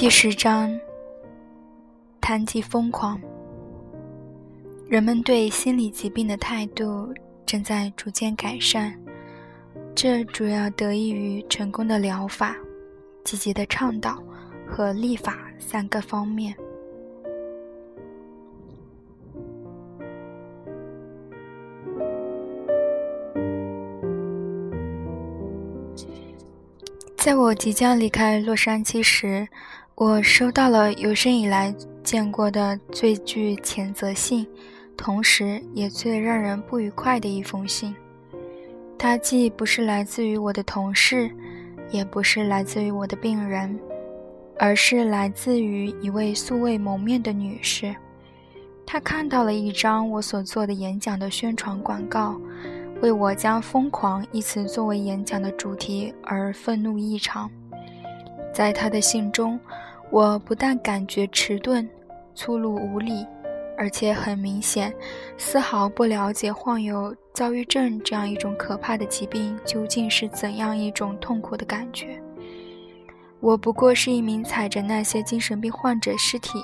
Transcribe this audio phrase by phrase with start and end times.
[0.00, 0.70] 第十章，
[2.20, 3.20] 谈及疯狂。
[4.88, 7.12] 人们对心理疾病的态度
[7.44, 8.96] 正在逐渐改善，
[9.96, 12.54] 这主要得益于成功的疗法、
[13.24, 14.22] 积极的倡导
[14.68, 16.54] 和立法三个方面。
[27.16, 29.46] 在我即将离开洛杉矶时，
[30.00, 31.74] 我收到了有生以来
[32.04, 34.46] 见过的最具谴责性，
[34.96, 37.92] 同时也最让人不愉快的一封信。
[38.96, 41.28] 它既不是来自于我的同事，
[41.90, 43.76] 也不是来自于我的病人，
[44.56, 47.92] 而是来自于一位素未谋面的女士。
[48.86, 52.40] 她看到了一张我所做的演讲的宣传广告。
[53.00, 57.50] 为我将“疯狂”一词作为演讲的主题而愤怒异常。
[58.52, 59.58] 在他的信中，
[60.10, 61.88] 我不但感觉迟钝、
[62.34, 63.26] 粗鲁无礼，
[63.76, 64.92] 而且很明显，
[65.36, 72.20] 丝毫不了解患有躁郁症这样一种可怕的疾病究竟是怎样一种痛苦的感觉。
[73.40, 76.58] 我不过是一名踩着那些精神病患者尸体，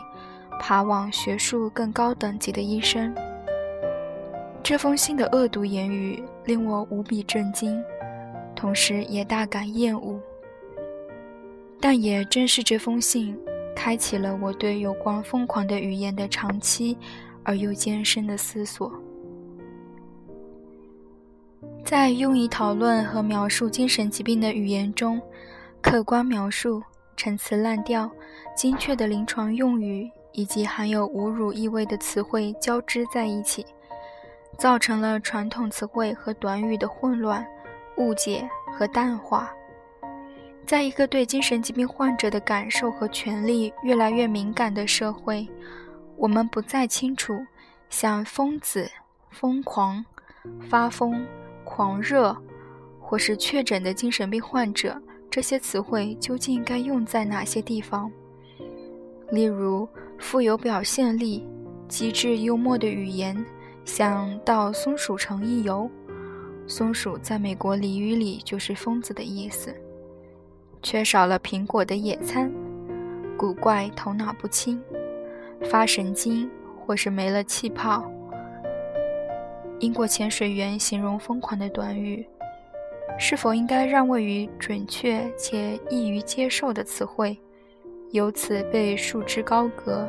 [0.58, 3.14] 爬往学术更高等级的医生。
[4.62, 7.80] 这封信的恶毒言语令我无比震惊，
[8.56, 10.18] 同时也大感厌恶。
[11.84, 13.38] 但也正是这封信，
[13.76, 16.96] 开启了我对有关疯狂的语言的长期
[17.42, 18.90] 而又艰深的思索。
[21.84, 25.20] 在用以讨论和描述精神疾病的语言中，
[25.82, 26.82] 客观描述、
[27.18, 28.10] 陈词滥调、
[28.56, 33.66] 精确的临床用语以及含有侮辱意味的词汇交织在一起。
[34.56, 37.46] 造成了传统词汇和短语的混乱、
[37.98, 39.52] 误解和淡化。
[40.66, 45.46] 在一个对精神疾病患者的感受和权利越来越敏感的社会，
[46.16, 47.38] 我们不再清楚
[47.90, 48.90] 像“疯子
[49.30, 50.04] ”“疯狂
[50.68, 51.26] ”“发疯
[51.64, 52.36] ”“狂热”
[52.98, 58.10] 或是确诊的精神病患者这些词汇究竟该用在哪些地方。
[59.30, 59.86] 例如，
[60.18, 61.46] 富有表现力、
[61.88, 63.44] 机智幽默的语言。
[63.84, 65.90] 想到松鼠城一游，
[66.66, 69.74] 松鼠在美国俚语里就是疯子的意思。
[70.84, 72.52] 缺少了苹果的野餐，
[73.38, 74.78] 古怪头脑不清，
[75.62, 78.04] 发神经或是没了气泡。
[79.78, 82.28] 英国潜水员形容疯狂的短语，
[83.18, 87.34] 是否应该让位于准确且易于接受的词汇，
[88.10, 90.06] 由此被束之高阁？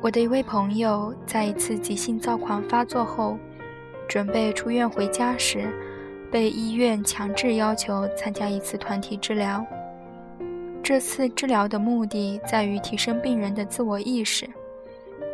[0.00, 3.38] 我的一位朋友在一次急性躁狂发作后，
[4.08, 5.68] 准备出院回家时，
[6.32, 9.64] 被医院强制要求参加一次团体治疗。
[10.82, 14.48] 这次治疗的目的在于提升病人的自我意识，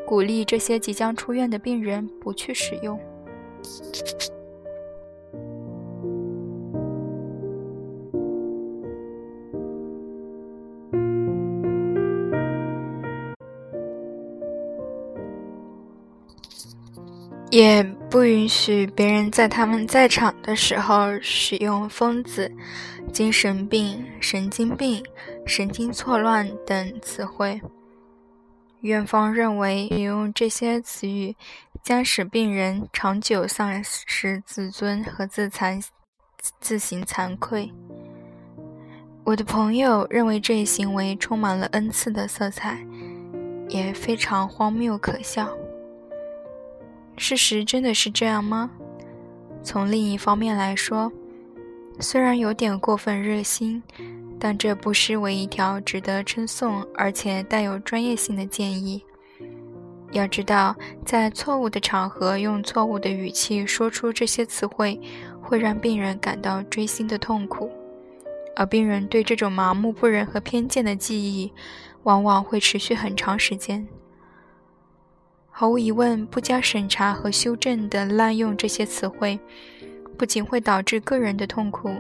[0.05, 2.99] 鼓励这些即将出院的病人不去使用。
[17.51, 22.51] 也不允许别人在他们在场的时候使用“疯子
[23.13, 25.05] ”“精神病”“神经病
[25.45, 27.61] ”“神经错乱”等词汇。
[28.81, 31.37] 院方认为，使用这些词语
[31.83, 35.85] 将使病人长久丧失自尊和自惭、
[36.61, 37.71] 自行惭愧。
[39.25, 42.79] 我的朋友认为这一行为充满了恩赐的色彩，
[43.69, 45.47] 也非常荒谬可笑。
[47.19, 48.71] 事实真的是这样吗？
[49.63, 51.13] 从另一方面来说，
[51.99, 53.83] 虽然有点过分热心，
[54.39, 59.03] 但这不失为一条值得称颂而且带有专业性的建议。
[60.13, 60.75] 要知道，
[61.05, 64.99] 在错误的场合用错误的语气说出这些词汇，
[65.43, 67.71] 会让病人感到锥心的痛苦，
[68.57, 71.53] 而病人对这种麻木不仁和偏见的记忆，
[72.05, 73.87] 往往会持续很长时间。
[75.61, 79.37] 毫无疑问，不加审查和修正的滥用这些词汇，
[80.17, 81.91] 不仅会导致个人的痛苦，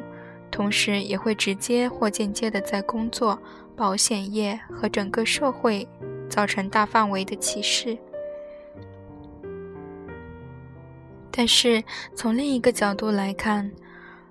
[0.48, 3.36] 同时也会直接或间接的在工作、
[3.74, 5.88] 保险业和整个社会
[6.28, 7.98] 造成大范围的歧视。
[11.32, 11.82] 但是，
[12.14, 13.68] 从另一个角度来看，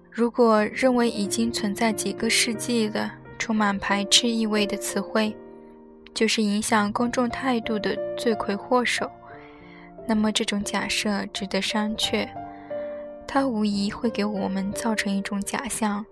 [0.09, 5.35] 如果认为已经存在几个世纪的充满排斥意味的词汇，
[6.17, 9.07] 就是影响公众态度的罪魁祸首。
[10.07, 12.27] 那么，这种假设值得商榷。
[13.27, 16.03] 它无疑会给我们造成一种假象，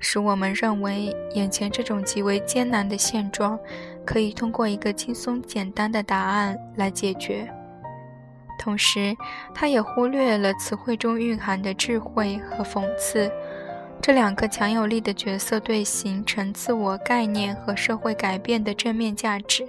[0.00, 3.56] 使我们认为眼前这种极为艰难的现状
[4.04, 7.48] 可以通过一个轻松简单的答案来解决。
[8.58, 9.14] 同时，
[9.54, 13.30] 他也忽略了词汇中蕴含的智慧和讽刺
[14.02, 19.64] 这两个强有力的角色对形成自我概念和社会改变的正面价值。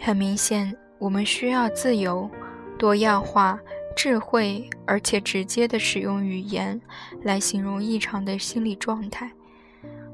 [0.00, 2.28] 很明显，我们需要自由、
[2.78, 3.60] 多样化。
[3.94, 6.80] 智慧而且直接地使用语言
[7.24, 9.28] 来形容异常的心理状态。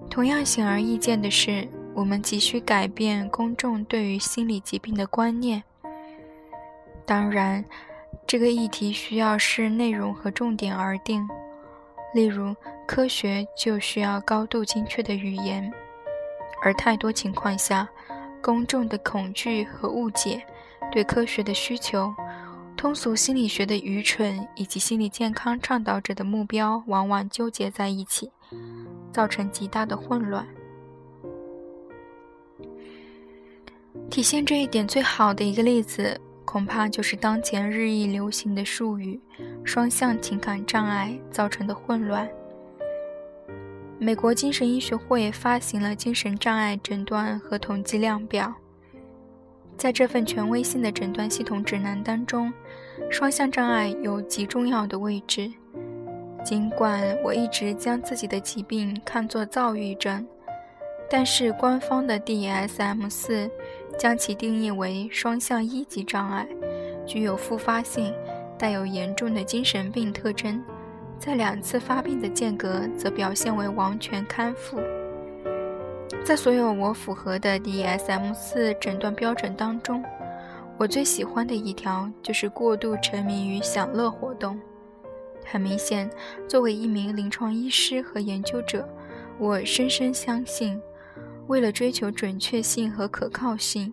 [0.08, 5.62] 同样显而易见的是，我们急需改变公众对于心理疾病的观念。
[7.04, 7.62] 当然，
[8.26, 11.28] 这个议题需要视内容和重点而定。
[12.14, 12.54] 例如，
[12.86, 15.70] 科学就需要高度精确的语言，
[16.62, 17.88] 而太多情况下，
[18.40, 20.40] 公众的恐惧和误解
[20.92, 22.14] 对科学的需求。
[22.76, 28.30] 通俗心理学的愚蠢以及心理健康倡导者的目标往往纠结在一起，
[29.12, 30.46] 造成极大的混乱。
[34.10, 36.20] 体现这一点最好的一个例子，
[36.54, 39.18] 恐怕就是当前日益流行的术语
[39.66, 42.30] “双向情感障碍”造成的混乱。
[43.98, 48.54] 美国精神医学会发行了精神障碍诊断和统计量表。
[49.76, 52.52] 在这份权威性的诊断系统指南当中，
[53.10, 55.50] 双向障碍有极重要的位置。
[56.44, 60.24] 尽管我一直将自己的疾病看作躁郁症，
[61.10, 63.50] 但是官方的 DSM-4
[63.98, 66.46] 将其定义为双向一级障碍，
[67.06, 68.12] 具有复发性，
[68.58, 70.62] 带有严重的精神病特征，
[71.18, 74.80] 在两次发病的间隔则表现为完全康复。
[76.24, 80.02] 在所有我符合的 DSM-4 诊断标准当中，
[80.78, 84.58] 我最喜欢的一条就是过度沉迷于享乐活动。
[85.44, 86.10] 很明显，
[86.48, 88.88] 作为一名临床医师和研究者，
[89.38, 90.80] 我深深相信，
[91.46, 93.92] 为了追求准确性和可靠性，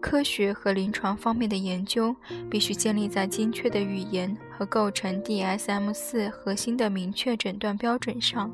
[0.00, 2.14] 科学和临床方面的研究
[2.50, 8.50] 必须建立在精确的语言和构成 DSM-4 核心的明确诊断标准上。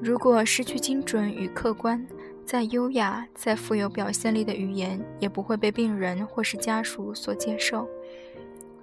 [0.00, 2.04] 如果失去精准与客观，
[2.44, 7.88] 再优雅、再富有表现力的语言也不会被病人或是家属所接受。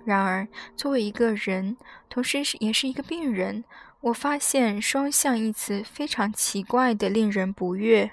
[0.05, 1.75] 然而，作为一个人，
[2.09, 3.65] 同时也是一个病人，
[4.01, 8.11] 我发现“双向”一词非常奇怪的令人不悦。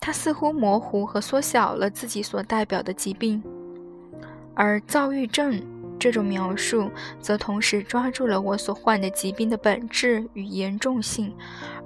[0.00, 3.42] 它似乎模糊和缩小了自己所代表的疾病，
[4.54, 5.62] 而躁郁症。
[5.96, 11.34] 这种描述则同时抓住了我所患的疾病的本质与严重性，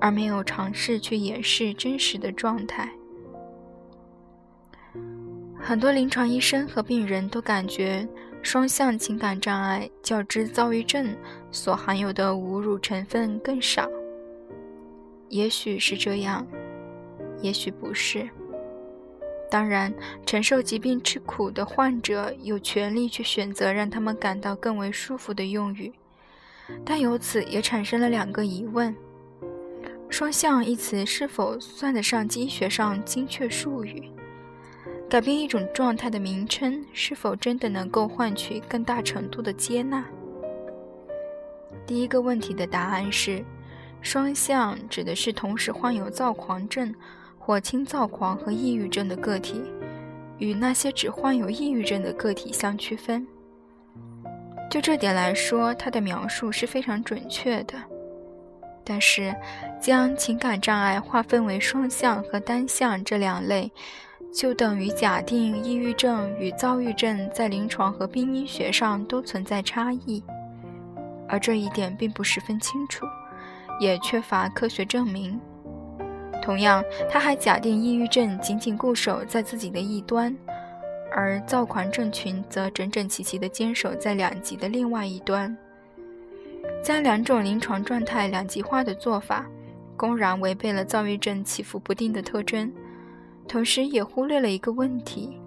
[0.01, 2.91] 而没有尝试去掩饰真实的状态。
[5.61, 8.09] 很多临床医生和病人都感觉
[8.43, 11.17] 双向情感障碍较之躁郁症
[11.51, 13.89] 所含有的侮辱成分更少。
[15.29, 16.47] 也许是这样，
[17.43, 18.29] 也许不是。
[19.51, 19.93] 当然，
[20.27, 25.93] 承受疾病之苦的患者有权利去选择让他们感到更为舒服的用语，
[26.85, 28.95] 但由此也产生了两个疑问
[30.11, 34.11] ：“双向”一词是否算得上医学上精确术语？
[35.09, 40.05] 改变一种状态的名称是否真的能够换取更大程度的接纳？
[41.87, 43.45] 第一个问题的答案是
[44.03, 46.95] ：“双向”指的是同时患有躁狂症。
[47.41, 49.63] 或轻躁狂和抑郁症的个体，
[50.37, 53.27] 与那些只患有抑郁症的个体相区分。
[54.71, 57.73] 就这点来说，他的描述是非常准确的。
[58.85, 59.35] 但是，
[59.81, 63.73] 将情感障碍划分为双向和单向这两类，
[64.33, 70.23] 就等于假定抑郁症与躁郁症在临床和病因学上都存在差异，
[71.27, 73.07] 而这一点并不十分清楚，
[73.81, 75.41] 也缺乏科学证明。
[76.43, 80.35] 同样，他还假定抑郁症仅仅固守在自己的一端，
[81.11, 85.57] 而躁狂症群则整整齐齐地坚守在两极的另外一端。
[86.83, 89.47] 将两种临床状态两极化的做法，
[89.97, 92.73] 公然违背了躁郁症起伏不定的特征，
[93.49, 95.41] 同时也忽略了一个问题，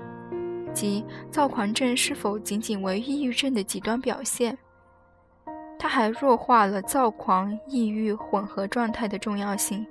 [0.74, 4.58] 即躁狂症是否仅仅为抑郁症的极端表现。
[5.78, 9.86] 他还弱化了躁狂、抑郁混合状态的重要性。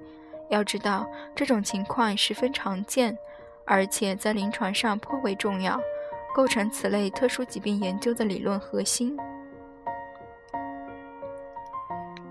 [0.48, 3.16] 要知道，这种情况十分常见，
[3.64, 5.80] 而且在临床上颇为重要，
[6.34, 9.16] 构成此类特殊疾病研究的理论核心。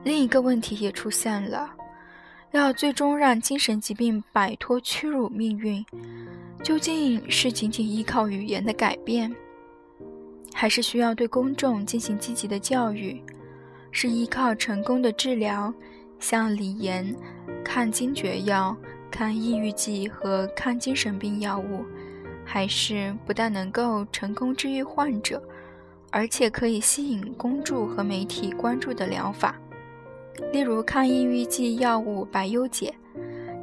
[0.04, 1.74] 另一个问题也出现了：
[2.52, 5.86] 要最终让精神疾病摆脱屈辱命运，
[6.64, 9.32] 究竟是仅仅依靠语言的改变，
[10.54, 13.22] 还是需要对公众进行积极的教育？
[13.92, 15.74] 是依靠成功的治疗？
[16.20, 17.16] 像锂盐、
[17.64, 18.76] 抗惊厥药、
[19.10, 21.86] 抗抑郁剂和抗精神病药物，
[22.44, 25.42] 还是不但能够成功治愈患者，
[26.12, 29.56] 而且可以吸引公众和媒体关注的疗法。
[30.52, 32.94] 例如，抗抑郁剂药物百忧解，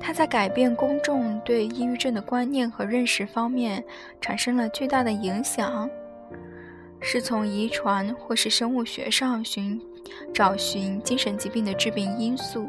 [0.00, 3.84] 它在改变公众对抑郁症的观念和认识方面
[4.20, 5.88] 产生了巨大的影响。
[7.00, 9.80] 是从遗传或是生物学上寻
[10.32, 12.68] 找寻精神疾病的致病因素，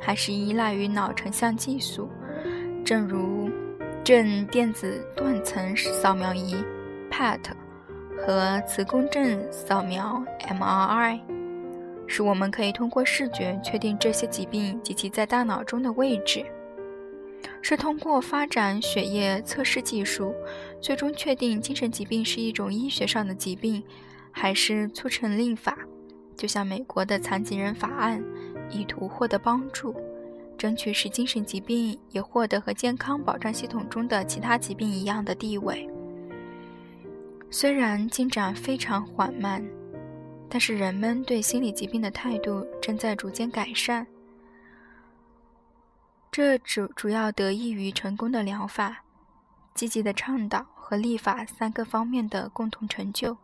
[0.00, 2.08] 还是依赖于脑成像技术，
[2.84, 3.50] 正如
[4.04, 6.54] 正电子断层扫描仪
[7.10, 7.40] （PET）
[8.16, 11.20] 和磁共振扫描 （MRI），
[12.08, 16.44] 使我们可以通过视觉确定这些疾病及其在大脑中的位置。
[17.62, 20.34] 是通过发展血液测试技术，
[20.80, 23.82] 最终确定精神疾病是一种医学上的疾病，
[24.32, 25.78] 还是促成立法，
[26.36, 28.22] 就像美国的残疾人法案，
[28.70, 29.94] 意图获得帮助，
[30.56, 35.88] 争取使精神疾病也获得和健康保障系统中的其他疾病一样的地位。
[37.50, 39.64] 虽然进展非常缓慢，
[40.48, 44.06] 但是人们对心理疾病的态度正在逐渐改善。
[46.30, 49.04] 这主主要得益于成功的疗法、
[49.74, 53.36] 积极的倡导和立法三个方面的共同成就。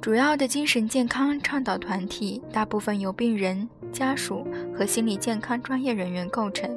[0.00, 6.70] 主要的精神健康倡导团体大部分由病人、家属和心理健康专业人员构成，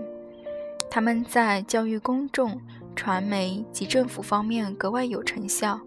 [0.89, 2.60] 他们在教育公众、
[2.96, 5.80] 传媒及政府方面格外有成效，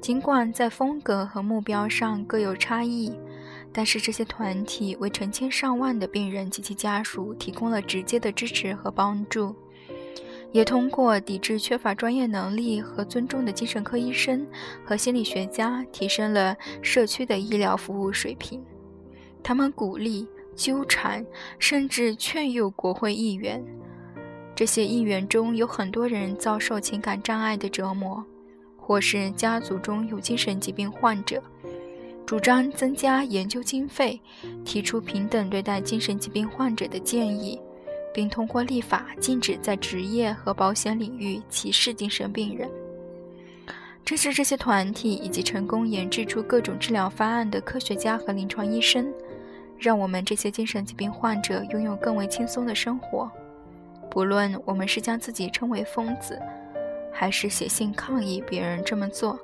[0.00, 3.12] 尽管在风格和目标上各有差异。
[3.72, 9.54] 但是这些团体为成千上万的病人及其家属提供了直接的支持和帮助，
[10.50, 14.44] 也通过抵制缺乏专业能力和尊重的精神科医生
[14.84, 18.60] 和心理学家，提升了社区的医疗服务水平。
[19.40, 20.26] 他们鼓励、
[20.56, 21.24] 纠缠，
[21.60, 23.64] 甚至劝诱国会议员。
[24.56, 28.24] 这些议员中有很多人遭受情感障碍的折磨，
[28.80, 31.42] 或是家族中有精神疾病患者。
[32.26, 34.20] 主张增加研究经费，
[34.64, 37.60] 提出平等对待精神疾病患者的建议，
[38.14, 42.70] 并通过立法禁止在职业和保险领域歧视精神病人。
[44.04, 49.12] 支持这些团体以及成功研制出各种治疗方案的科学家和临床医生，
[49.78, 53.30] 让我们这些精神疾病患者拥有更为轻松的生活。
[54.08, 56.40] 不论我们是将自己称为疯子，
[57.12, 59.38] 还是写信抗议别人这么做。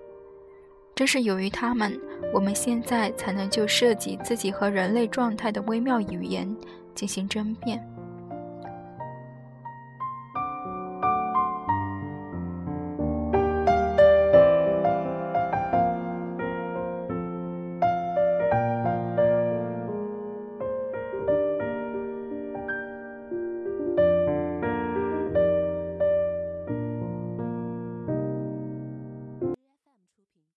[0.95, 2.01] 正是由于他们，
[2.33, 6.57] 我们现在才能就涉及自己和人类状态的微妙语言
[6.95, 7.87] 进行争辩。